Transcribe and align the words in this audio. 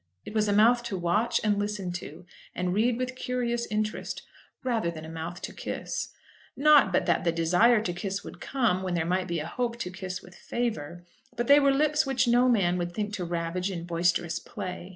It 0.25 0.33
was 0.33 0.47
a 0.47 0.51
mouth 0.51 0.81
to 0.85 0.97
watch, 0.97 1.39
and 1.43 1.59
listen 1.59 1.91
to, 1.91 2.25
and 2.55 2.73
read 2.73 2.97
with 2.97 3.15
curious 3.15 3.67
interest, 3.67 4.23
rather 4.63 4.89
than 4.89 5.05
a 5.05 5.09
mouth 5.09 5.43
to 5.43 5.53
kiss. 5.53 6.07
Not 6.57 6.91
but 6.91 7.05
that 7.05 7.23
the 7.23 7.31
desire 7.31 7.81
to 7.83 7.93
kiss 7.93 8.23
would 8.23 8.41
come, 8.41 8.81
when 8.81 8.95
there 8.95 9.05
might 9.05 9.27
be 9.27 9.37
a 9.39 9.45
hope 9.45 9.77
to 9.77 9.91
kiss 9.91 10.23
with 10.23 10.33
favour; 10.33 11.03
but 11.37 11.45
they 11.45 11.59
were 11.59 11.71
lips 11.71 12.03
which 12.03 12.27
no 12.27 12.49
man 12.49 12.79
would 12.79 12.95
think 12.95 13.13
to 13.13 13.23
ravage 13.25 13.69
in 13.69 13.83
boisterous 13.83 14.39
play. 14.39 14.89